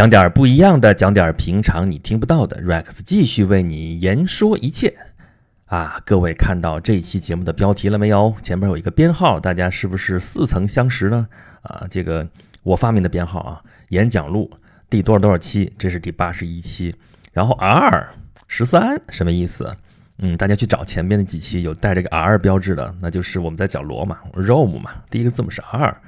[0.00, 2.58] 讲点不一样的，讲点平常你听不到的。
[2.62, 4.96] Rex 继续为你言说一切
[5.66, 6.00] 啊！
[6.06, 8.34] 各位看到这一期节目的标题了没有？
[8.40, 11.28] 前面有一个编号，大家是不是似曾相识呢？
[11.60, 12.26] 啊，这个
[12.62, 14.50] 我发明的编号啊，演讲录
[14.88, 15.70] 第多少多少期？
[15.76, 16.94] 这是第八十一期。
[17.34, 18.08] 然后 R
[18.48, 19.70] 十三什么意思？
[20.20, 26.00] 嗯，大家去找前边的几期有带这个 R 标志的，那就是我们在讲罗马，Rom 嘛，第一个字母是 R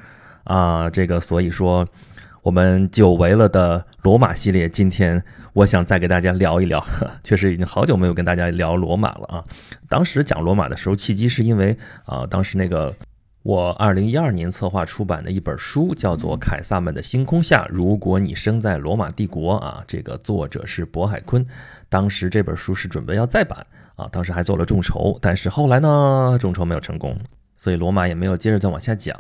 [0.45, 0.89] 啊。
[0.89, 1.87] 这个所以说。
[2.43, 5.23] 我们久违了的罗马系列，今天
[5.53, 6.85] 我想再给大家聊一聊。
[7.23, 9.45] 确实已经好久没有跟大家聊罗马了啊！
[9.89, 12.93] 当时讲罗马的时候，契机是因为啊，当时那个
[13.45, 21.47] 我二零一二年策划出版的一本书，叫做《凯撒们的星空下：如果你生在罗马帝国》啊，这个作者是渤海坤。
[21.89, 27.17] 当时这本书是准备要再版啊，当时还做了众筹，但是后来呢，众筹没有成功。
[27.63, 29.17] 所以罗马也没有接着再往下讲，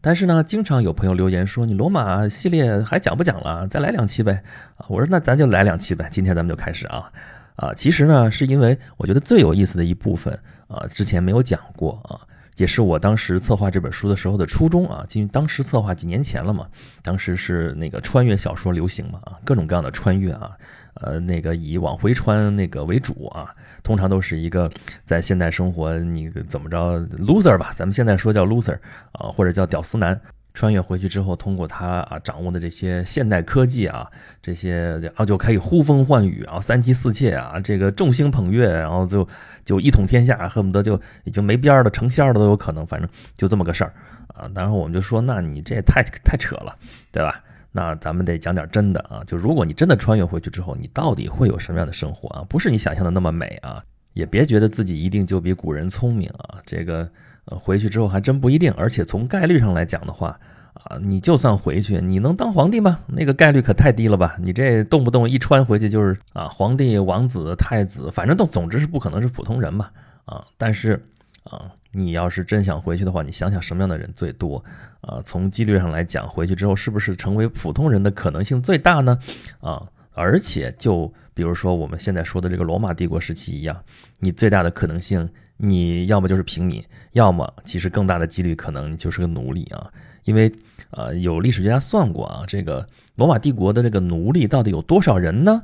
[0.00, 3.68] 但是呢，经常有朋友留言说：“你罗马系列还讲不讲了？
[3.68, 4.42] 再来两期呗。”
[4.78, 6.08] 啊，我说那咱就来两期呗。
[6.10, 7.12] 今天咱们就开始啊
[7.56, 10.32] 啊，其实呢，是因为我觉得最有意思的一部分
[10.68, 12.16] 啊，之前没有讲过啊，
[12.56, 15.04] 也是我当时策划这本书的时候的初衷啊。
[15.12, 16.66] 因为当时策划几年前了嘛，
[17.02, 20.50] 当时是那个穿越小说流行嘛啊，各种各样的穿越啊。
[20.94, 24.70] 呃，那个以往回穿那个为主啊，通常都是一个
[25.04, 28.78] 在现代生活你怎么着 loser 吧，咱们现在说叫 loser
[29.12, 30.20] 啊，或者叫屌丝男，
[30.52, 34.06] 穿越回去之后，通过他啊掌握的这些现代科技啊，
[34.42, 39.26] 这些啊就可以呼风唤雨啊，三妻四妾啊，这个众星捧月，然后就
[39.64, 43.94] 就一统天下，恨不得就已经没边儿了成仙了都有可能，反正就这么个事儿
[44.28, 44.50] 啊。
[44.54, 46.76] 然后我们就说，那你这也太太扯了，
[47.10, 47.42] 对吧？
[47.74, 52.44] 那咱们得讲点真的啊，就如果你真的穿越回去之后，你到底会有什么样的生活啊？
[52.46, 56.60] 不是你想象的那么美啊，也别觉得自己一定就比古人聪明啊。
[56.66, 57.08] 这个
[57.46, 58.70] 呃，回去之后还真不一定。
[58.74, 60.38] 而且从概率上来讲的话
[60.74, 63.00] 啊，你就算回去，你能当皇帝吗？
[63.06, 64.36] 那个概率可太低了吧？
[64.38, 69.88] 你这动不动一穿回去就是啊，皇帝、王子、太子，反正都总之是不可能是普通人嘛
[70.26, 70.44] 啊。
[70.58, 71.02] 但是
[71.44, 71.72] 啊。
[71.92, 74.64] 你要是真想回去的话，你想想什么样的人最多？
[75.02, 79.18] 啊，从几率上来讲，回去之后是不是成为普通人的可能性最大呢？
[79.60, 83.84] 啊，而且就比如说我们现在说的这个罗马帝国时期一样，
[84.20, 86.82] 你最大的可能性，你要么就是平民，
[87.12, 89.92] 要么其实更大的几率可能就是个奴隶啊。
[90.24, 90.50] 因为
[90.90, 92.86] 呃，有历史学家算过啊，这个
[93.16, 95.60] 罗马帝国的这个奴隶到底有多少人呢？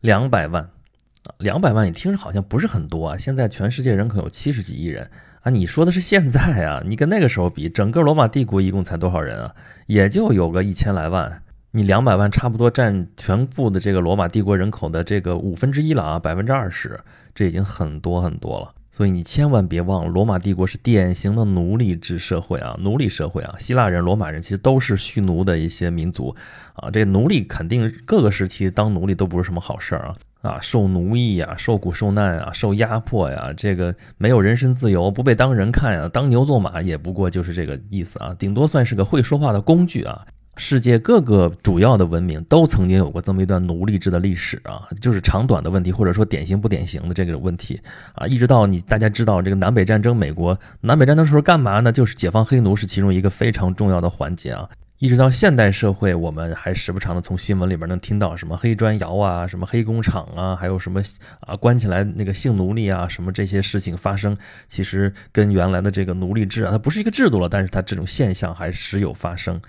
[0.00, 3.16] 两百万啊，两百万你听着好像不是很多啊。
[3.16, 5.10] 现在全世界人口有七十几亿人。
[5.50, 6.82] 你说的是现在啊？
[6.86, 9.54] 你跟那个时候比，整个罗马帝国一共才多少人啊？
[9.86, 11.42] 也就有个一千来万。
[11.70, 16.98] 你两百万差不多占全部的这个罗马帝国人口的这个五分之一了啊，百分之二十，
[17.34, 18.74] 这已经很多很多了。
[18.90, 23.54] 所以你千万别忘了，罗马帝国是典型的奴隶制社会啊，奴隶社会啊。
[23.58, 26.34] 希腊人、罗马人其实都是蓄奴的一些民族
[26.72, 26.90] 啊。
[26.90, 30.16] 这奴隶肯定各个时期当奴隶都不是什么好事儿啊。
[30.48, 40.24] 啊，受奴役呀，受苦受难啊，受压迫呀，这个没有人身自由，不被当人看呀，当牛做马也不过就是这个意思啊，顶多算是个会说话的工具啊。
[40.60, 47.80] 世界各个主要的文明都曾经有过这么一段奴隶制的历史啊，就是长短的问题，或者说典型不典型的这个问题
[48.14, 51.92] 啊，一直到你大家知道这个南北战争，美国南北战争时候干嘛呢？
[51.92, 54.68] 就是解放黑奴是其中一个非常重要的环节啊。
[54.98, 61.00] 一直到现代社会，我们还时不常的从新闻里边能听到什么黑砖窑啊，什么黑工厂啊，还有什么
[61.38, 64.36] 啊关起来那个性奴隶啊，什么这些事情发生，
[64.66, 69.60] 其实跟原来的这个奴隶制啊，它不是一个制度了，但是它这种现象还时有发生。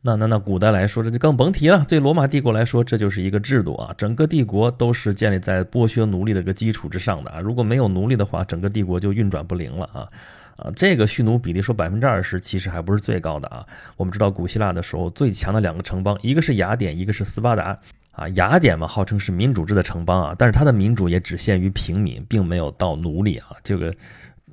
[0.00, 1.84] 那那那古代来说，这就更甭提了。
[1.88, 7.40] 对罗马帝国来说，这就是一个制度啊，整个帝国都是建立在剥削奴隶的一个基础之上的啊。
[7.40, 10.06] 如果没有奴隶的话，整个帝国就运转不灵了啊。
[10.56, 13.66] 啊，这个蓄奴比例说百分之二十，其实还不是最高的啊。
[13.96, 17.78] 我们知道古希腊的时候最强的两个城邦，一个是雅典，一个是斯巴达。
[18.12, 23.48] 啊，雅典嘛，号称是民主制的城邦啊，但是它的民主也只限于平民，并没有到奴隶啊。
[23.62, 23.94] 这个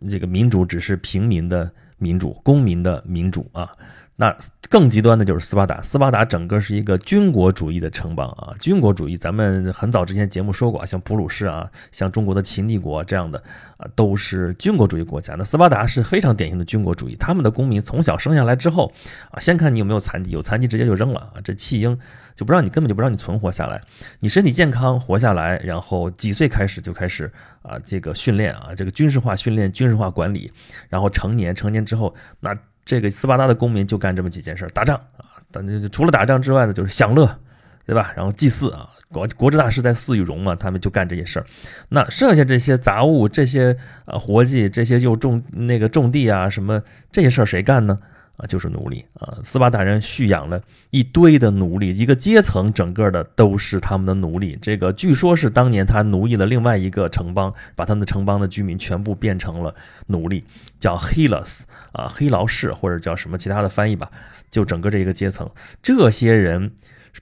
[0.07, 3.71] 这个民主只是平民的民主，公民的民主啊。
[4.17, 4.33] 那
[4.69, 13.37] 更极端的就是斯巴达，斯巴达整个是一个军国主义的城邦啊，军国主义，咱们很早之前节目说过啊，像普鲁士啊，像中国的秦帝国这样的
[13.75, 15.35] 啊，都是军国主义国家。
[15.35, 18.89] 那斯巴达是非常典型的军国主义，他们的公民从小生下来之后
[19.31, 21.99] 啊，先看你有没有残疾，有残疾直接就扔了啊，这弃婴
[22.35, 23.81] 就不让你，根本就不让你存活下来。
[24.21, 27.29] 你身体健康活下来，然后几岁开始就开始
[27.61, 30.49] 啊，这个训练啊，这个军事化训练、军事化管理，
[30.87, 32.55] 然后成年，成年之后那。
[32.85, 37.39] 这个斯巴达的公民就干这么几件事：打仗啊，但就除了打仗之外呢，就是享乐，
[37.85, 38.13] 对吧？
[38.15, 41.45] 然后祭祀啊，国国之大事在祀与戎嘛，他们就干这些事儿。
[41.89, 47.97] 那剩下这些杂物、这些呃活计、这些又种那个种地啊什么这些事儿谁干呢？
[48.37, 49.37] 啊，就是奴隶啊。
[49.43, 54.57] 斯巴达人蓄养了一堆的奴隶，一个阶层整个的都是他们的奴隶。
[54.61, 59.73] 这个据说是当年他奴役了另外一个城邦，把他们的城邦的居民全部变成了
[60.07, 60.43] 奴隶，
[60.79, 64.11] 叫 Helos 啊，黑劳士或者叫什么其他的翻译吧。
[64.49, 65.49] 就整个这一个阶层，
[65.81, 66.71] 这些人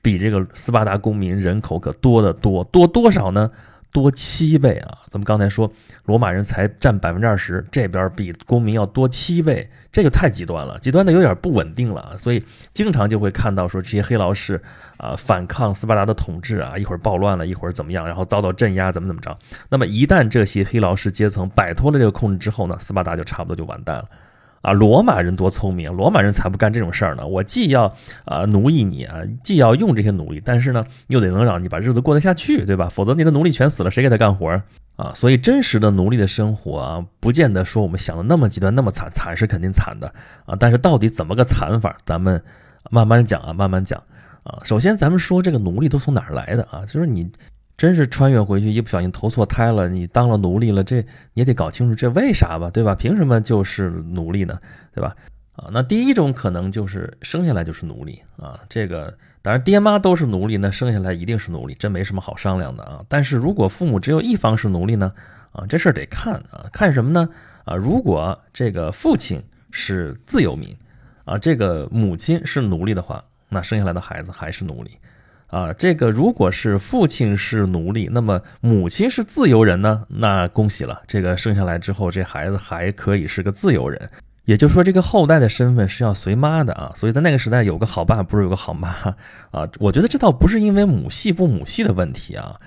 [0.01, 3.49] 比这个斯巴达公民人口可多得多，多多少呢？
[3.93, 4.97] 多七倍啊！
[5.07, 5.71] 咱们刚才说
[6.05, 12.17] 罗马人才占百分之二十，这边比公民要多七倍，这个太极端了，极端的有点不稳定了。
[12.17, 12.43] 所以
[12.73, 14.59] 经常就会看到说这些黑劳士
[14.97, 19.37] 啊反抗斯巴达的统治啊，一会儿暴乱了，一会儿怎么样，然后遭到镇压，怎么怎么着。
[19.69, 24.05] 那么一旦这些黑劳士阶层摆脱了这个控制之后呢，斯巴达就差不多就完蛋了。
[24.63, 27.27] 啊，罗马人多聪明，罗马人才不干这种事儿呢。
[27.27, 27.93] 我既要
[28.23, 32.87] 啊奴役你啊，既要用这些奴隶，但是呢，又得能让你把日子过得下去，对吧？
[32.87, 34.63] 否则你的奴隶全死了，谁给他干活儿
[34.95, 35.11] 啊？
[35.13, 40.07] 所以真实的奴隶的生活啊，不见得说我们想的那么极端，那么惨，惨是肯定惨的
[40.45, 40.55] 啊。
[40.57, 42.41] 但是到底怎么个惨法，咱们
[42.89, 44.01] 慢慢讲啊，慢慢讲
[44.43, 44.61] 啊。
[44.63, 46.85] 首先，咱们说这个奴隶都从哪儿来的啊？
[46.85, 47.29] 就是你。
[47.83, 52.95] 真是穿越回去，一不小心投错胎了，你当了奴隶了，这你也得搞清楚这为啥吧，对吧？
[52.95, 54.57] 凭什么就是奴隶呢，
[54.95, 55.13] 对吧？
[55.57, 63.03] 啊，那第一种可能就是生下来就是奴隶啊，这个当然爹妈都是奴隶，那生下来一定是奴隶，这没什么好商量的啊。
[63.09, 65.11] 但是如果父母只有一方是奴隶呢，
[65.51, 67.27] 啊，这事儿得看啊，看什么呢？
[67.65, 70.73] 啊，如果这个父亲是自由民，
[71.25, 74.91] 啊，这个母亲是奴隶的话，那生下来的孩子还是奴隶。
[75.53, 80.03] 啊，这个如果是父亲是奴隶，那么母亲是自由人呢？
[80.07, 84.09] 那恭喜了，这个生下来之后，这孩子还可以是个自由人。
[84.45, 86.91] 也就是说，这个后代的身份是要随妈的啊。
[86.95, 88.89] 所以在那个时代，有个好爸不是有个好妈
[89.51, 89.69] 啊。
[89.77, 92.59] 我觉得这倒不是因为母系不母系的问题啊，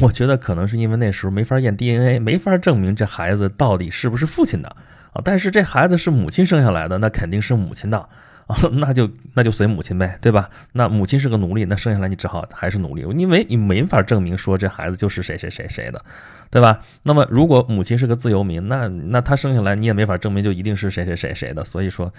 [0.00, 4.68] 我觉得可能是因为那时候没法验 DNA，没法证明这孩子到底是不是父亲的
[5.12, 5.20] 啊。
[5.24, 8.08] 但是这孩子是母亲生下来的，那肯定是母亲的。
[8.72, 10.48] 那就那就随母亲呗，对吧？
[10.72, 16.02] 那母亲是个奴隶，那生下来你只好还是奴隶，因为你没法证明说这孩子就是谁谁谁谁的，
[16.50, 16.80] 对吧？
[17.02, 22.10] 那么如果母亲是个自由民，那那他生下来你也没法证明就一定是谁谁谁谁的，所以说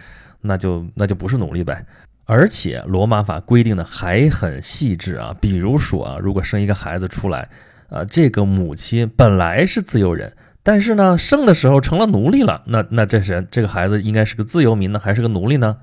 [0.42, 1.84] 那就那就不是奴隶呗。
[2.26, 7.50] 而且罗马法规定的还很细致啊，比如说啊，如果生一个孩子出来，
[7.90, 15.78] 啊，这个母亲本来是自由人，但是呢生的时候成了奴隶了，那那这是这个孩子应该是个自由民呢，还是个奴隶呢？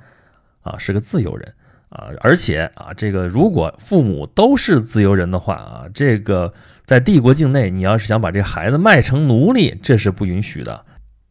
[0.66, 1.54] 啊，是个自由人
[1.88, 6.52] 啊，而且啊，这个如果父母都是自由人的话啊，这个
[6.84, 10.84] 在帝国境内，你要是想把这孩子卖成奴隶，这是不允许的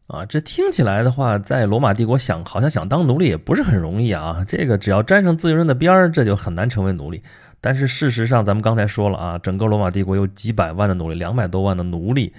[0.07, 0.25] 啊。
[0.25, 4.45] 这听起来的话，在罗马帝国想好像想当奴隶也不是很容易啊。
[4.47, 7.21] 这个只要沾上自由人的边儿，这就很难成为奴隶。
[7.59, 12.33] 但是事实上，咱们刚才说了啊，整个罗马帝国有几百万的奴隶，两百多万的奴隶。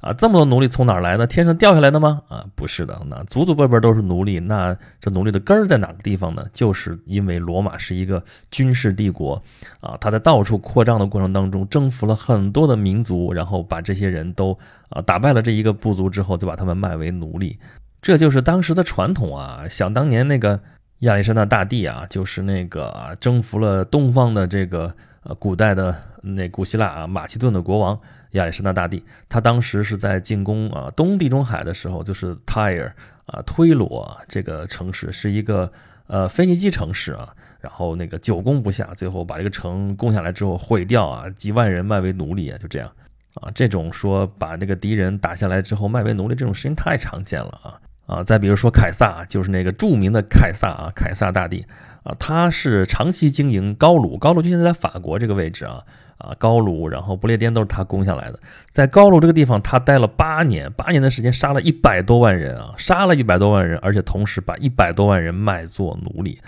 [0.00, 1.26] 啊，这么多奴隶从哪儿来的？
[1.26, 2.22] 天上掉下来的吗？
[2.28, 4.40] 啊，不是的，那祖祖辈辈都是奴隶。
[4.40, 6.42] 那这奴隶的根儿在哪个地方呢？
[6.54, 9.40] 就是因为罗马是一个军事帝国，
[9.80, 14.58] 啊，他在到处扩张的过程当中，征服了很多的民族，然后把这些人都
[14.88, 17.58] 啊打败了这一个部族之后，就把他们卖为奴隶。
[18.00, 19.68] 这就是当时的传统啊。
[19.68, 20.58] 想当年那个
[21.00, 24.90] 亚历山大大帝啊，就是那个征服了东方的这个
[25.24, 28.00] 呃古代的那古希腊啊马其顿的国王。
[28.32, 32.92] 亚历山大大帝，他当时是在进攻啊东地中海的时候，就是 Tyre
[33.26, 35.72] 啊推罗这个城市是一个
[36.06, 42.90] 呃腓尼基城市啊，然后那个久攻不下，最后把这个城攻下来之后毁掉啊，几万人卖为奴隶啊，就这样。
[43.34, 47.80] 啊，这种说把那个敌人打下来之后卖为奴隶这种事情太常见了啊。
[48.06, 51.64] 啊，再比如说凯撒，就是那个著名的凯撒啊，凯撒大帝
[52.02, 55.82] 啊，他是长期经营高卢，高卢就现在在法国这个位置啊。
[56.20, 58.38] 啊，高卢，然后不列颠都是他攻下来的。
[58.70, 66.38] 在高卢这个地方，他待了八年，八年的时间杀了一百多万人啊，杀了一百多万人，而且同时把一百多万人卖做奴隶。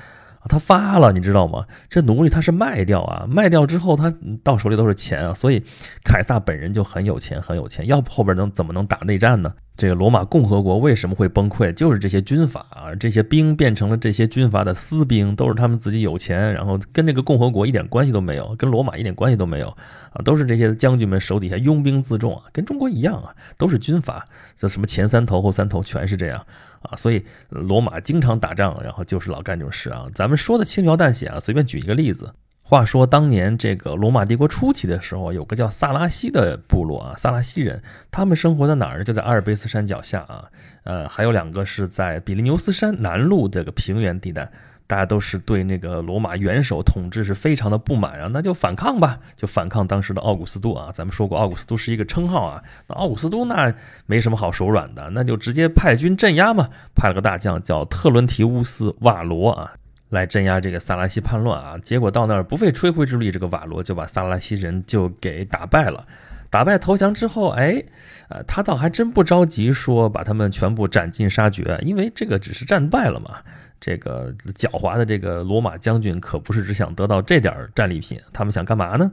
[0.46, 1.64] 他发了，你知道吗？
[1.88, 4.12] 这奴隶他是卖掉啊，卖掉之后他
[4.44, 5.64] 到手里都是钱啊，所以
[6.04, 9.54] 凯撒本人就很有钱，很有钱，要不后边能怎么能打内战呢？
[9.82, 11.72] 这个罗马共和国为什么会崩溃？
[11.72, 19.66] 就是这些军阀啊，这些兵变成了这些军阀的私兵，都是他们自己有钱，然后跟这个共和国一点关系都没有，跟罗马一点关系都没有
[20.12, 24.24] 啊，都是这些将军们手底下拥兵自重啊，跟中国一样啊，都是军阀，
[24.54, 26.46] 这什么前三头后三头全是这样
[26.82, 30.06] 啊，所以罗马经常打仗，然后就是老干这种事啊。
[30.14, 32.32] 咱们说的轻描淡写啊，随便举一个例子。
[32.72, 39.04] 话说当年这个罗马帝国初期的时候，有个叫萨拉西的部落啊，萨拉西人，他们生活在哪儿呢？
[39.04, 40.44] 就在阿尔卑斯山脚下啊，
[40.84, 44.50] 呃，还有两个是在比利牛斯山南麓这个平原地带。
[44.86, 50.90] 大家都是对那个罗马元首统治是非常的不满啊，那就反抗吧，就反抗当时的奥古斯都啊。
[50.94, 53.74] 咱们说过，奥古斯都是一个称号啊，那奥古斯都那
[54.06, 59.74] 没什么好手软的，那就直接派军镇压嘛，派了个大将叫特伦提乌斯瓦罗啊。
[60.12, 66.06] 来镇压这个萨拉西叛乱啊，结果到那儿不费吹灰之力，这个瓦罗就把萨拉西人就给打败了。
[66.50, 67.82] 打败投降之后，哎，
[68.28, 73.38] 呃，他倒还真不着急说把他们全部斩尽杀绝，因为这个只是战败了嘛。
[73.80, 79.10] 这个狡猾的这个罗马将军可不是只想得到这点战利品，他们想干嘛呢？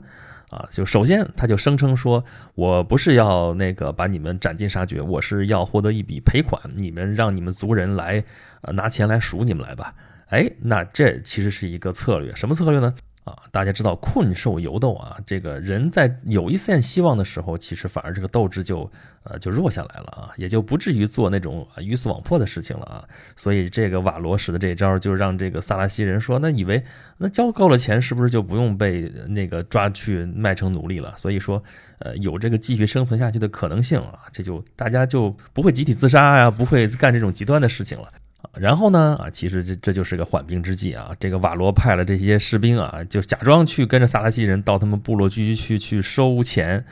[0.50, 2.22] 啊，就首先他就声称说，
[2.54, 8.22] 我不是要那个把你们斩尽杀绝，我是要获得一笔赔款，你们让你们族人来，
[8.60, 9.94] 呃，拿钱来赎你们来吧。
[10.30, 12.94] 哎，那这其实是一个策略，什么策略呢？
[13.24, 18.90] 啊，大家知道困兽犹斗啊，这个人在有一线希望的时候，其实反而这个斗志就
[19.24, 23.04] 呃就弱下来了啊，也就不至于做那种鱼死网破的事情了啊。
[23.36, 26.82] 所以这个瓦罗使的这招，就让这个萨拉西人说，那以为
[27.18, 31.12] 那交够了钱，是不是就不用被那个抓去卖成奴隶了？
[31.16, 31.62] 所以说，
[31.98, 38.10] 呃，有这个继续生存下去的可能性啊，这就大家就不会集体自杀呀，不会干这种极端的事情了。
[38.54, 39.16] 然后呢？
[39.20, 41.14] 啊，其实这这就是个缓兵之计啊。
[41.20, 46.84] 这个瓦罗派了这些士兵啊，就假装去跟着萨拉西人到他们部落聚居区去收钱，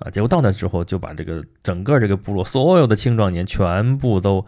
[0.00, 4.44] 啊，结果到那之后就把这个整个这个部落所有的青壮年全部都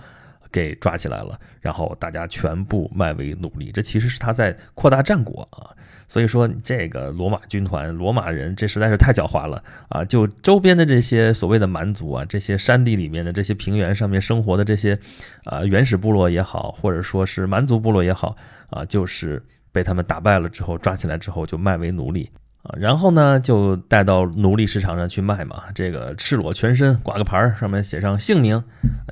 [0.53, 3.71] 给抓起来了，然后大家全部卖为奴隶。
[3.73, 5.71] 这其实是他在扩大战果啊。
[6.09, 10.05] 所以说，这个罗马军团、罗马人，这实在是太狡猾了啊！
[10.05, 14.99] 就周边的这些所谓的蛮族啊，这些山地里面的这些平原上面生活的这些
[15.45, 18.37] 啊原始部落也好，或者说是蛮族部落也好
[18.71, 19.41] 啊，就是
[19.71, 22.29] 被他们打败了之后，抓起来之后就卖为奴隶
[22.65, 25.63] 啊，然后呢就带到奴隶市场上去卖嘛。
[25.73, 28.61] 这个赤裸全身，挂个牌儿，上面写上姓名，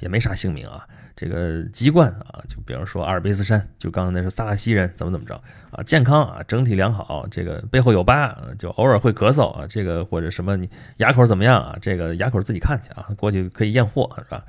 [0.00, 0.84] 也没啥姓名啊。
[1.20, 5.34] 这个籍贯啊，就比方说阿尔卑斯山，就刚才那是萨拉西人，怎么怎么着
[5.72, 5.82] 啊？
[5.82, 11.76] 健康啊，整体良好，这个背后有疤，就偶尔会咳嗽啊，这个或者什么你牙口怎么样啊？
[11.82, 14.44] 这个牙口自己看去啊，过去可以验货是吧？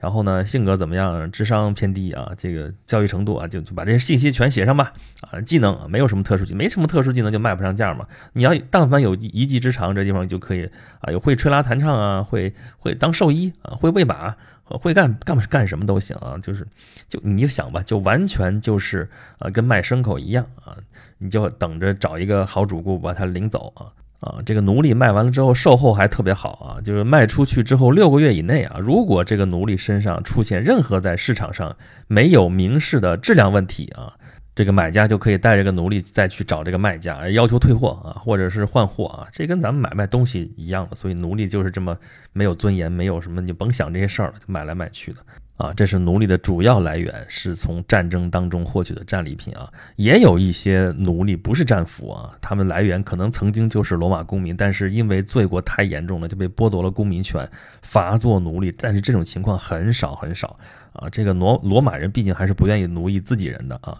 [0.00, 1.30] 然后呢，性格怎么样？
[1.30, 5.40] 智商偏低啊，这个教育程度啊，就就把这些信息全写上吧啊。
[5.42, 8.06] 技能没有什么特殊技，没什么特殊技能就卖不上价嘛。
[8.32, 10.68] 你要但凡有一技之长，这地方就可以
[11.00, 14.34] 啊，有会吹拉弹唱啊，会会当兽医啊，会喂马。
[14.78, 16.64] 会干干干什么都行啊，就是
[17.08, 20.76] 就你就想吧，就完全就是啊跟卖牲口一样啊，
[21.18, 24.38] 你就等着找一个好主顾把他领走啊啊！
[24.46, 34.12] 这个奴隶卖完了之后售后还特别好啊，就是卖出去之后六个月以内啊，如果这个奴隶身上出现任何在市场上没有明示的质量问题啊。
[34.52, 40.96] 这个买家就可以带这个奴隶再去找这个卖家，要求退货啊，或者是换货啊，这跟咱们买卖东西一样的。
[40.96, 41.96] 所以奴隶就是这么
[42.32, 45.20] 没有尊严，没有什么你甭想这些事儿了，就买来买去的
[45.60, 45.72] 啊。
[45.74, 49.70] 这是奴隶的主要来源，是从战争当中获取的战利品啊。
[49.96, 57.48] 也有一些奴隶不是战俘啊，他们来源可能曾经就是罗马公民，但是因为罪过太严重了，就被剥夺了公民权，
[57.82, 58.72] 罚做奴隶。
[58.76, 60.58] 但是这种情况很少很少
[60.92, 61.08] 啊。
[61.10, 63.98] 这个罗罗马人毕竟还是不愿意奴役自己人的啊。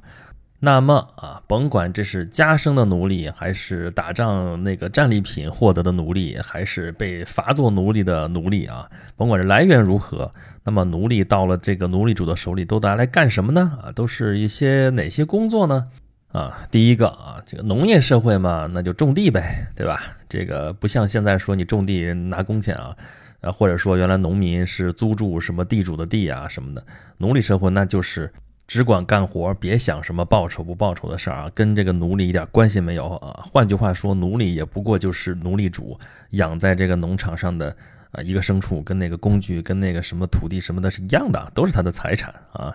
[0.62, 8.86] 那么啊，甭管这是加生的奴隶，还是打仗那个战利品获得的奴隶，还是被罚做奴隶的奴隶啊，
[9.16, 10.30] 甭管是来源如何，
[10.62, 13.78] 那么奴隶到了这个奴隶主的手里，都拿来干什么呢？
[13.82, 15.86] 啊，都是一些哪些工作呢？
[16.30, 20.02] 啊，第一个啊，这个农业社会嘛，那就种地呗，对吧？
[20.28, 22.94] 这个不像现在说你种地拿工钱啊，
[23.40, 26.84] 啊，或者说原来农民是租住什么地主的地啊什么的，
[27.16, 28.30] 奴隶社会那就是。
[28.70, 33.44] 只管干活，别想什么报酬不报酬的事儿啊，跟这个奴隶一点关系没有啊。
[33.52, 35.98] 换句话说，奴隶也不过就是奴隶主
[36.30, 37.76] 养在这个农场上的
[38.12, 42.72] 啊一个牲畜，跟那个工具、跟那个什么土地什么的是一样的，都是他的财产啊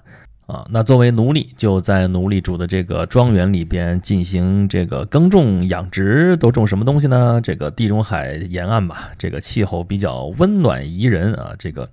[0.48, 0.68] 啊。
[0.70, 7.40] 那作为奴隶，就在奴隶主的这个庄园里边进行这个耕种养殖，都种什么东西呢？
[7.42, 11.90] 这个地中海沿岸吧，这个气候比较温暖宜人啊，这个。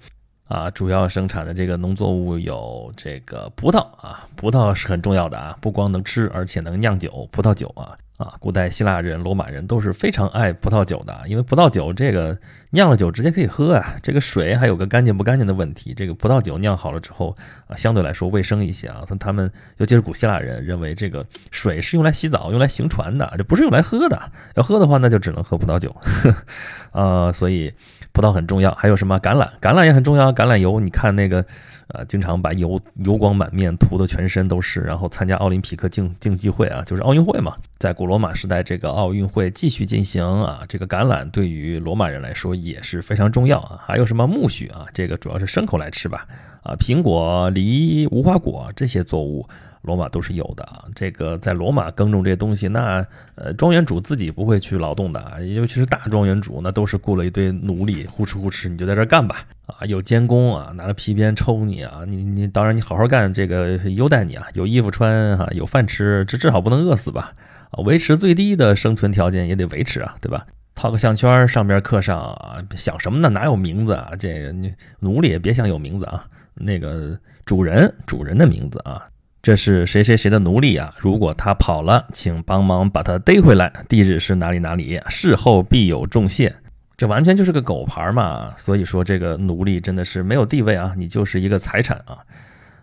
[0.53, 12.37] 啊，主要生产的这个农作物有这个葡萄啊，葡萄是很重要的啊，不光能吃，而且能酿酒，葡萄酒啊啊，古代希腊人、罗马人都是非常爱葡萄酒的，因为葡萄酒这个
[12.69, 17.35] 酿了酒直接可以喝啊，这个水还有个干净不干净的问题，这个葡萄酒酿好了之后
[17.67, 24.21] 啊，相对来说卫生一些啊，他他们尤其是古希腊人认为这个水是用来洗澡、用来行船的，这不是用来喝的，
[24.57, 25.97] 要喝的话那就只能喝葡萄酒，
[26.93, 27.73] 啊，所以。
[28.13, 29.49] 葡萄很重要，还有什么橄榄？
[29.61, 30.33] 橄榄也很重要。
[30.33, 31.45] 橄榄油，你看那个，
[31.89, 37.55] 呃，经常把油油光满面涂的全身都是，然后参加奥林匹克竞竞技会啊，就是奥运会嘛。
[37.79, 43.81] 在古罗马时代，这个奥运会继续进行啊，这个橄榄对于罗马人来说也是非常重要啊。
[43.83, 44.87] 还有什么苜蓿啊？
[44.93, 46.27] 这个主要是牲口来吃吧。
[46.63, 49.49] 啊，苹果、梨、无花果这些作物
[49.83, 50.85] 罗马都是有的啊。
[50.95, 67.33] 这个在罗马耕种这些东西，那呃庄园主自己不会去劳动的，尤其是大庄园主，那都是雇了一堆奴隶，呼哧呼哧你就在这干吧啊，有监工啊，拿着皮鞭抽你啊，你你当然你好好干，这个优待你啊，有衣服穿哈，有饭吃，这至少不能饿死吧
[67.71, 70.47] 啊，维持最低的生存条件也得维持啊，对吧？
[70.75, 73.29] 套个项圈，上边刻上啊，想什么呢？
[73.29, 74.13] 哪有名字啊？
[74.19, 76.25] 这个你奴隶也别想有名字啊。
[76.55, 79.07] 那个主人，主人的名字啊，
[79.43, 80.95] 这是谁谁谁的奴隶啊？
[81.01, 83.73] 如果他跑了，请帮忙把他逮回来。
[83.89, 85.01] 地址是哪里哪里？
[85.09, 86.55] 事后必有重谢。
[86.97, 88.55] 这完全就是个狗牌嘛。
[88.57, 92.19] 所以说这个奴隶真的是没有地位啊，你就是一个财产啊。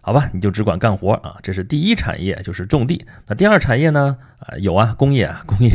[0.02, 1.36] 好吧，你就只管干活啊。
[1.42, 3.06] 这是第一产业，就是种地。
[3.28, 4.18] 那第二产业呢？
[4.40, 5.72] 啊，有啊，工业啊，工业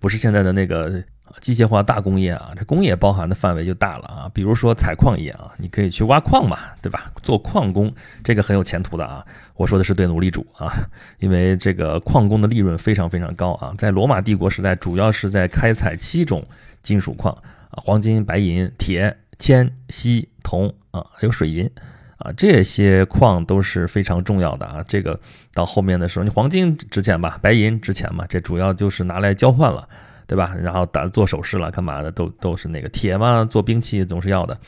[0.00, 1.04] 不是现在的那个。
[1.40, 4.30] 机械化大工业啊，这工业包含的范围就大了啊。
[4.32, 7.12] 比如说采矿业啊，你可以去挖矿嘛，对吧？
[7.22, 9.24] 做矿工，这个很有前途的啊。
[9.56, 10.72] 我说的是对奴隶主啊，
[11.18, 13.74] 因为这个矿工的利润非常非常高啊。
[13.78, 16.44] 在罗马帝国时代，主要是在开采七种
[16.82, 17.32] 金属矿
[17.70, 21.70] 啊，黄金、白银、铁、铅、锡、铜啊，还有水银
[22.18, 24.84] 啊，这些矿都是非常重要的啊。
[24.88, 25.20] 这个
[25.52, 29.88] 到后面的时候，你黄金值钱吧，白银值钱嘛，这主要就是拿来交换了。
[30.26, 30.54] 对吧？
[30.54, 34.58] 然后打做首饰了，干嘛的都都是那个铁嘛，做兵器总是要的。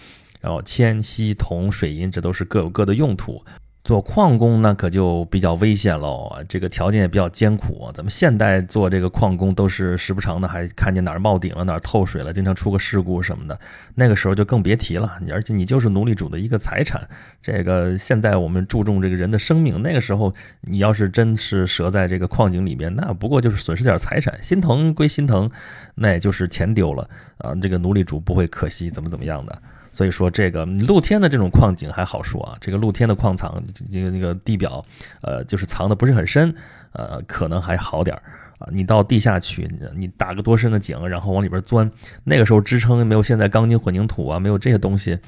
[0.41, 3.43] 然后铅、锡、铜、水银，这都是各有各的用途。
[3.87, 7.89] 做矿工那可就比较危险喽，这个条件也比较艰苦。
[7.95, 13.57] 咱们现代做这个矿工都是时不常的，还看见哪儿冒顶了，哪儿透水了，经常出个事故什么的。
[13.95, 17.09] 那个时候就更别提了，而且你就是奴隶主的一个财产。
[17.41, 25.49] 这个现在我们注重这个人的生命，那个时候你要是真是折在这个矿井里面，那不过就是损失点财产，心疼归心疼，
[25.95, 27.55] 那也就是钱丢了啊。
[27.55, 29.63] 这个奴隶主不会可惜怎么怎么样的。
[29.97, 34.85] 所以说，这个露天的这种矿井还好说啊，这个露天的矿藏，这个那个地表，
[35.23, 36.55] 呃，就是藏的不是很深，
[36.93, 38.23] 呃，可能还好点儿
[38.59, 38.69] 啊。
[38.71, 41.91] 你到地下去，你打个多深的井，然后往里边钻，
[42.25, 45.19] 那个时候支撑没有现在钢筋混凝土啊，没有这些东西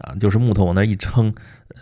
[0.00, 1.34] 啊，就是木头往那一撑，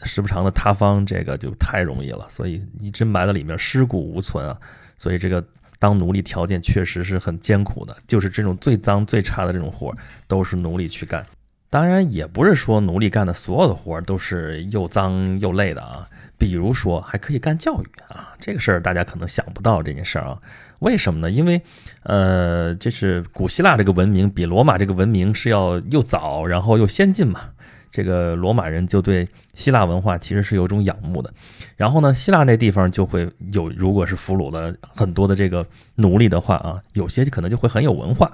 [0.05, 2.29] 时不常的塌方，这个就太容易了。
[2.29, 4.57] 所以你真埋在里面，尸骨无存啊。
[4.97, 5.45] 所以这个
[5.81, 9.93] 当奴隶条件确实是很艰苦的，就是这种最脏最差的这种活，
[10.29, 11.27] 都是奴隶去干。
[11.77, 20.39] 当然也不是说奴隶干的所有的活都是又脏又累的啊，比如说还可以干教育啊，这个事儿大家可能想不到这件事儿啊，
[20.79, 21.31] 为什么呢？
[21.31, 21.61] 因为，
[22.05, 27.41] 呃，这是古希腊这个文明比罗马这个文明是要又早，然后又先进嘛。
[27.91, 31.31] 这个罗马人就对希腊文化其实是有种仰慕的，
[31.77, 38.33] 然后呢，希腊那地方就会有，如果是俘虏了很多的这个奴隶的话啊，有些可能就会很有文化。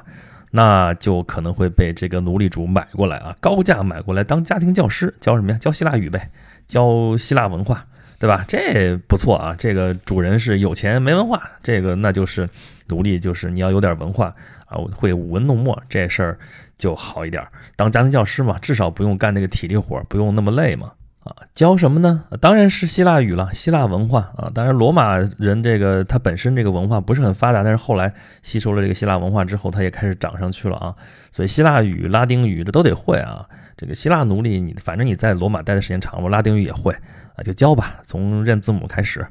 [0.55, 5.57] 那就可能会被这个奴隶主买过来啊，高价买过来当家庭教师，教什么呀？
[5.59, 6.31] 教希腊语呗，
[6.67, 7.87] 教希腊文化，
[8.19, 8.45] 对吧？
[8.47, 9.55] 这不错啊。
[9.57, 12.47] 这个主人是有钱没文化，这个那就是
[12.89, 14.27] 奴隶，就是你要有点文化
[14.67, 16.39] 啊，会舞文弄墨，这事儿
[16.77, 17.43] 就好一点。
[17.75, 20.93] 当家庭教师嘛，至少不用干那个体力活，不用那么累嘛。
[21.25, 22.25] 啊，教什么呢？
[22.41, 24.51] 当然是希腊语了，希腊文化啊。
[24.53, 30.93] 当然，罗马人这个他本身这个文化不是很发达，但是后来吸收了这个希腊文化之后，他也开始涨上去了啊。
[31.31, 33.47] 所以希腊语、拉丁语这都得会啊。
[33.77, 36.93] 这个希腊奴隶，你反正你在罗马待的时间长了，拉丁语也会
[37.37, 39.25] 啊，就教吧，从认字母开始，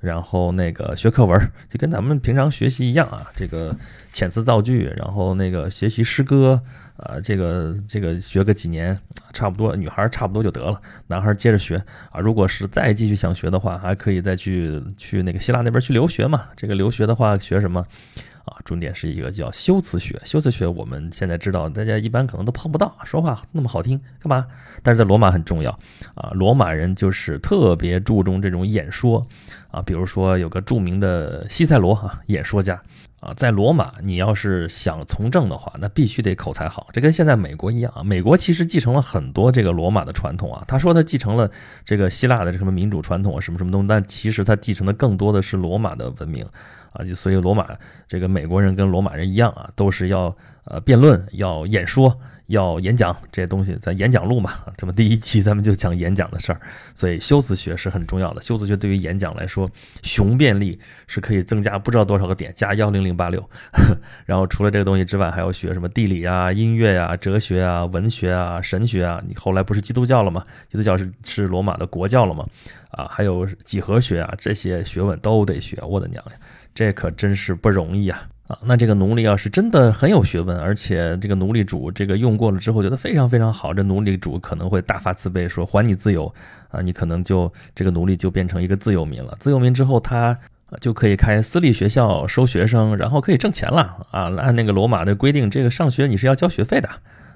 [0.00, 3.26] 然后那个学课文，就跟咱们平常学习一样啊。
[3.34, 3.74] 这个
[4.12, 6.60] 遣词造句，然后那个学习诗歌。
[6.98, 8.96] 啊，这个这个学个几年，
[9.32, 12.18] 差不多，女孩差不多就得了，男孩接着学啊。
[12.18, 16.46] 如果是再继续想学的话，还可以再去去那个希腊那边去留学嘛。
[16.56, 17.86] 这个留学的话，学什么
[18.44, 18.58] 啊？
[18.64, 20.20] 重点是一个叫修辞学。
[20.24, 24.44] 修辞学我们现在知道，大家一般可能都碰不到，说话那么好听，干嘛？
[24.82, 25.70] 但是在罗马很重要
[26.16, 26.30] 啊。
[26.32, 29.24] 罗马人就是特别注重这种演说
[29.70, 32.80] 啊，比如说有个著名的西塞罗啊，演说家。
[33.20, 36.86] 啊，在罗马，你要是想从政的话，那必须得口才好。
[36.92, 38.02] 这跟现在美国一样啊。
[38.02, 40.64] 美国其实继承了很多这个罗马的传统啊。
[40.68, 41.50] 他说他继承了
[41.84, 46.46] 这个希腊的什么民主传统啊，什么什么东西，但其实他继承的更多的是罗马的文明
[46.98, 47.04] 啊。
[47.04, 47.66] 就所以罗马
[48.06, 52.20] 这个美国人跟罗马人一样啊，都是要呃辩论，要演说。
[52.48, 56.58] 要演讲这些东西，咱演讲录嘛，咱们第一期咱们就讲演讲的事儿，
[56.94, 58.40] 所以修辞学是很重要的。
[58.40, 59.70] 修辞学对于演讲来说，
[60.02, 63.50] 雄辩力是可以增加不知道多少个点，加幺零零八六。
[64.24, 69.22] 然后除了这个东西之外，还要学什么地理啊、音乐啊、哲学啊、文学啊、神学啊。
[69.28, 70.42] 你后来不是基督教了吗？
[70.70, 72.46] 基督教是是罗马的国教了吗？
[72.92, 75.78] 啊，还有几何学啊，这些学问都得学。
[75.82, 76.32] 我的娘呀，
[76.78, 78.28] 这可真是不容易啊！
[78.46, 86.32] 啊，那这个奴隶要是真的很有学问，而且这个奴隶主这个用过了之后觉得非常非常好，这奴隶主可能会大发慈悲说还你自由
[86.68, 89.36] 啊，你可能就这个奴隶就变成一个自由民了。
[89.40, 90.38] 自由民之后他
[90.80, 94.32] 就可以开私立学校收学生，然后可以挣钱了啊。
[94.38, 96.88] 按那个罗马的规定，这个上学你是要交学费的，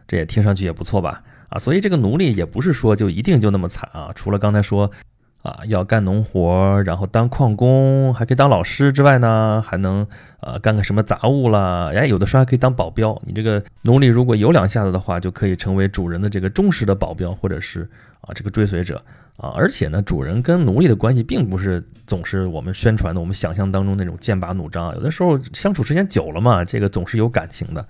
[0.07, 1.21] 这也听上去也不错吧？
[1.49, 4.13] 啊，所以这个奴隶也不是说就一定就那么惨啊。
[4.15, 4.89] 除了刚才说。
[5.43, 10.07] 啊，要干农活，然后当矿工，还可以当老师之外呢，还能
[10.39, 11.91] 呃干个什么杂物啦？
[11.93, 13.21] 哎，有的时候还可以当保镖。
[13.27, 19.03] 你这个奴隶如果有两下子的话，就可以成为主人的这个忠实的保镖，或者是啊这个追随者
[19.37, 19.53] 啊。
[19.57, 24.95] 而且呢，主人跟奴隶的关系并不是总是我们宣传的、我们想象当中那种剑拔弩张。
[24.95, 27.85] 有的时候相处时间久了嘛，这个总是有感情的。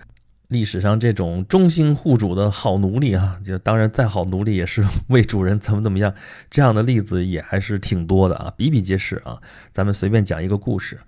[0.53, 6.15] 历史上这种忠心护主的好奴隶啊， 就当然再好奴隶也是为主人怎么怎么样，
[6.51, 9.41] 这样的例子也还是挺多的啊，比比皆是啊。
[9.73, 10.99] 咱们随便讲一个故事，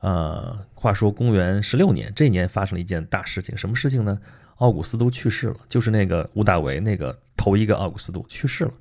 [0.00, 4.18] 呃，话说公元十六年，这年发生了一件大事情，什么事情呢？
[4.56, 8.72] 奥古斯都去世了，就是那个屋大维那个头一个奥古斯都去世了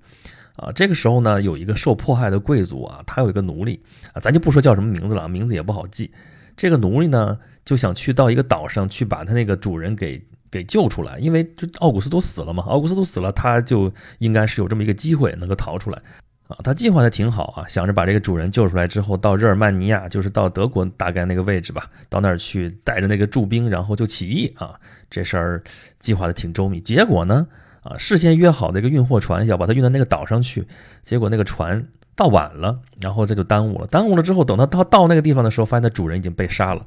[0.56, 0.72] 啊。
[0.72, 3.80] 这个时候呢，有一个受迫害的贵族啊，他有一个奴隶
[4.12, 6.10] 啊，咱就不说叫什么名字了，名字也不好记。
[6.58, 7.38] 这个奴隶呢？
[7.64, 16.02] 就想去到一个岛上去把他那个主人给给救出来，因为这奥古斯都死了嘛，奥古斯都死了，他就应该是有这么一个机会能够逃出来
[16.48, 16.56] 啊。
[16.64, 24.80] 他计划的挺好啊，想着把这个主人救出来之后，到日耳曼尼亚，就是到德国大概那个位置吧，到那儿去带着那个驻兵，然后就起义啊。
[25.10, 25.62] 这事儿
[26.00, 26.80] 计划的挺周密。
[26.80, 27.46] 结果呢，
[27.82, 30.66] 啊，事先约好的一个运货船要把他运到那个岛上去，
[31.04, 31.86] 结果那个船
[32.18, 33.88] 到晚了，然后这就耽误了。
[33.88, 36.86] 耽误了之后，等他到到那个地方的时候，发现他主人已经被杀了。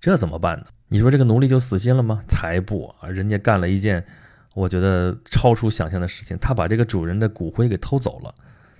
[0.00, 0.66] 这怎么办呢？
[0.86, 2.22] 你说这个奴隶就死心了吗？
[2.28, 3.08] 才不啊！
[3.08, 4.02] 人家干了一件
[4.54, 8.32] 我觉得超出想象的事情，他把这个主人的骨灰给偷走了。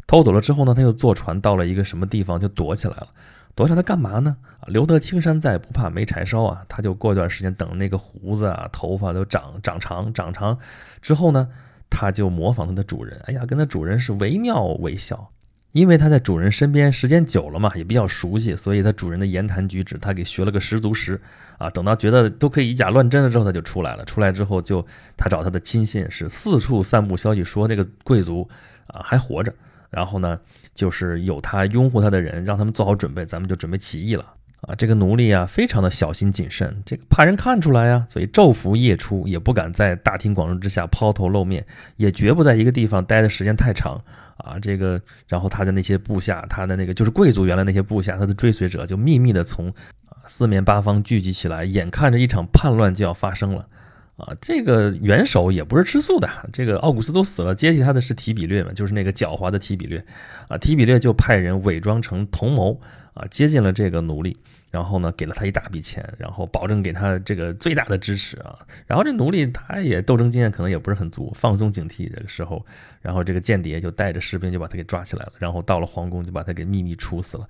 [0.07, 3.09] 偷走了之后呢，他又坐船到了一个什么地方就躲起来了。
[3.57, 4.37] 躲起来他干嘛呢？
[4.69, 6.65] 留得青山在，不怕没柴烧啊！
[6.69, 10.57] 他就过段时间，等那个胡子啊、头发都长长长长长
[11.03, 11.49] 之后呢，
[11.91, 15.29] 他就模仿他的主人，哎呀，跟他主人是惟妙惟肖。
[15.73, 21.21] 因为他在主人身边时间久了嘛，也比较熟悉，所以他主人的言谈举止他给学了个十足十
[21.59, 21.69] 啊。
[21.71, 24.05] 等到觉得都可以以假乱真了之后，他就出来了。
[24.07, 24.85] 出来之后就
[25.17, 28.49] 他找他的亲信是四处散布消息，说那个贵族
[28.87, 29.55] 啊还活着。
[29.91, 30.39] 然后呢，
[30.75, 34.25] 就是有他拥护他的人，让他们做好准备，咱们就准备起义了
[34.61, 34.75] 啊。
[34.75, 41.65] 这个奴隶啊，非常的小心谨慎，这个怕人看出来呀，所以昼伏夜出，也不敢在大庭广众之下抛头露面，
[41.97, 44.03] 也绝不在一个地方待的时间太长。
[44.39, 49.69] 啊，这个，然后他的那些部下，他的那个就是贵族原来那些部下，他的追随者就秘密的从
[50.07, 53.67] 啊四面八方聚集起来，眼看着一场叛乱就要发生了，
[54.17, 60.03] 啊，这个元首也不是吃素的，这个奥古斯都死了，接替他的是提比略嘛，就是那个狡猾的提比略，
[60.47, 62.81] 啊，提比略就派人伪装成同谋，
[63.19, 64.37] 啊，接近了这个奴隶。
[64.71, 68.59] 然后呢，给了他一大笔钱，然后保证给他这个最大的支持啊。
[68.87, 72.63] 然后这奴隶他也斗争经验可能也不是很足，放松警惕这个时候，
[73.01, 77.49] 然后这个间谍就带着士兵就把他给抓起来了，然后到了皇宫就把他给秘密处死了，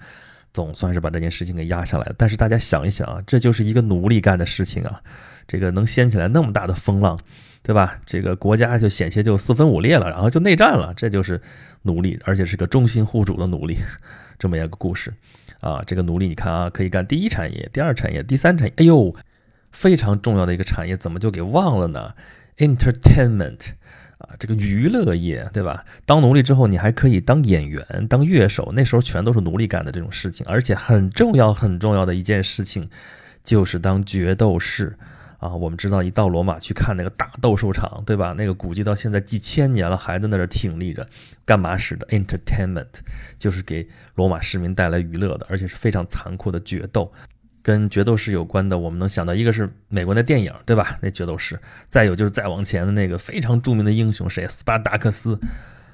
[0.53, 2.15] 总算是把这件事情给压下来了。
[2.17, 5.03] 但是大家想一想啊，这就是一个奴隶干的事情啊，
[5.49, 7.19] 这个能掀起来那么大的风浪，
[7.65, 7.99] 对吧？
[8.07, 11.43] 这个国家就险些就四分五裂了，然后就内战了，这就是
[11.83, 13.77] 奴隶，而且是个忠心护主的奴隶，
[14.39, 15.13] 这么一个故事。
[15.61, 18.75] 啊，这个奴隶，你看啊，可以干第一产业、第二产业、第三产业。
[18.77, 19.15] 哎呦，
[19.73, 22.15] 非常重要的一个产业，怎么就给忘了呢
[22.59, 23.71] ？Entertainment，
[24.19, 25.85] 啊，这个娱乐业，对吧？
[26.07, 30.47] 当奴隶之后，你还可以当演员、当乐手，那时候全都是奴隶干的这种事情。
[30.49, 32.89] 而且很重要、很重要的一件事情，
[33.43, 34.97] 就是当决斗士。
[35.39, 38.35] 啊，我们知道一到罗马去看那个大斗兽场，对吧？
[38.37, 41.07] 那个估计到现在几千年了，还在那儿挺立着，
[41.45, 42.89] 干嘛使的？Entertainment，
[43.39, 47.13] 就是给罗马市民带来娱乐的，而且是非常残酷的决斗。
[47.63, 50.99] 跟决斗士有关的，我们能想到一个是美国那电影，对吧？
[51.03, 54.49] 那决斗士，再有就是再往前的那个非常著名的英雄，谁？
[54.49, 55.39] 斯巴达克斯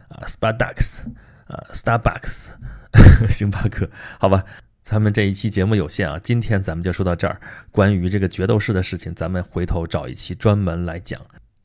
[0.08, 1.00] 啊，Spartacus
[1.48, 2.48] 啊，Starbucks，
[3.28, 4.44] 星巴克，好吧。
[4.84, 7.40] 咱们这一期节目有限啊，今天咱们就说到这儿。
[7.72, 11.18] 关于这个决斗士的事情，咱们回头找一期专门来讲。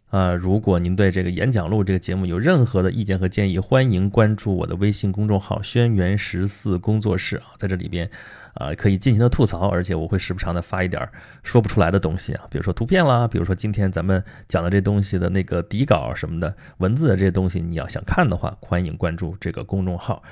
[0.09, 8.09] 啊，如果您对这个演讲录这个节目有任何的意见和建议，欢迎关注我的微信公众号“轩辕十四工作室”啊，在这里边
[8.53, 11.05] 啊可以尽情的吐槽，而且我会时不常的发一点
[11.43, 20.23] 说不出来的东西啊，比如说图片啦，比如说今天咱们讲的这东西的那个底稿什么的文字的这些东西，你要想看的话，欢迎关注这个公众号。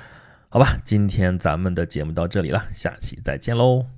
[0.50, 3.97] 好吧，今天咱们的节目到这里了，下期再见喽。